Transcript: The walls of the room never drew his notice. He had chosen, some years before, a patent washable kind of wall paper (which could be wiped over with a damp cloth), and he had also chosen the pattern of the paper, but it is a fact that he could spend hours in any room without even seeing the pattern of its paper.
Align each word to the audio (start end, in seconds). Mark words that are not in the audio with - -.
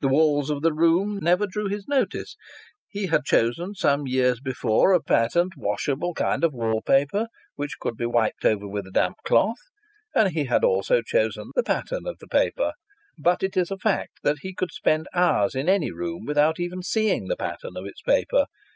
The 0.00 0.08
walls 0.08 0.50
of 0.50 0.62
the 0.62 0.72
room 0.72 1.20
never 1.22 1.46
drew 1.46 1.68
his 1.68 1.86
notice. 1.86 2.36
He 2.88 3.06
had 3.06 3.22
chosen, 3.24 3.76
some 3.76 4.04
years 4.08 4.40
before, 4.40 4.92
a 4.92 5.00
patent 5.00 5.52
washable 5.56 6.12
kind 6.12 6.42
of 6.42 6.52
wall 6.52 6.82
paper 6.82 7.28
(which 7.54 7.78
could 7.78 7.96
be 7.96 8.06
wiped 8.06 8.44
over 8.44 8.66
with 8.66 8.84
a 8.88 8.90
damp 8.90 9.18
cloth), 9.24 9.60
and 10.12 10.32
he 10.32 10.46
had 10.46 10.64
also 10.64 11.02
chosen 11.02 11.52
the 11.54 11.62
pattern 11.62 12.04
of 12.04 12.18
the 12.18 12.26
paper, 12.26 12.72
but 13.16 13.44
it 13.44 13.56
is 13.56 13.70
a 13.70 13.78
fact 13.78 14.18
that 14.24 14.38
he 14.40 14.52
could 14.52 14.72
spend 14.72 15.06
hours 15.14 15.54
in 15.54 15.68
any 15.68 15.92
room 15.92 16.24
without 16.26 16.58
even 16.58 16.82
seeing 16.82 17.28
the 17.28 17.36
pattern 17.36 17.76
of 17.76 17.86
its 17.86 18.02
paper. 18.02 18.46